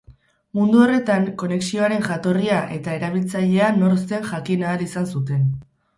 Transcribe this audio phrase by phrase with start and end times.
[0.59, 5.45] Modu horretan, konexioaren jatorria eta erabiltzailea nor zen jakin ahal izan zuten.